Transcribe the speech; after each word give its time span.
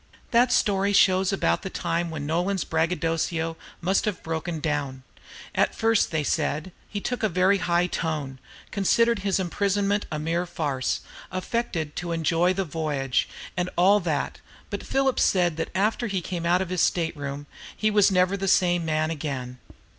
That 0.31 0.51
story 0.51 0.93
shows 0.93 1.31
about 1.31 1.61
the 1.61 1.69
time 1.69 2.09
when 2.09 2.25
Nolan's 2.25 2.63
braggadocio 2.63 3.55
must 3.81 4.05
have 4.05 4.23
broken 4.23 4.59
down. 4.59 5.03
At 5.53 5.75
first, 5.75 6.09
they 6.09 6.23
said, 6.23 6.71
he 6.89 6.99
took 6.99 7.21
a 7.21 7.29
very 7.29 7.59
high 7.59 7.85
tone, 7.85 8.39
considered 8.71 9.19
his 9.19 9.39
imprisonment 9.39 10.07
a 10.11 10.17
mere 10.17 10.47
farce, 10.47 11.01
affected 11.31 11.95
to 11.97 12.13
enjoy 12.13 12.51
the 12.51 12.65
voyage, 12.65 13.29
and 13.55 13.69
all 13.77 13.99
that; 13.99 14.39
but 14.71 14.81
Phillips 14.81 15.21
said 15.21 15.55
that 15.57 15.69
after 15.75 16.07
he 16.07 16.19
came 16.19 16.47
out 16.47 16.63
of 16.63 16.69
his 16.69 16.81
state 16.81 17.15
room 17.15 17.45
he 17.77 17.91
never 17.91 18.31
was 18.33 18.39
the 18.39 18.47
same 18.47 18.83
man 18.83 19.11
again. 19.11 19.59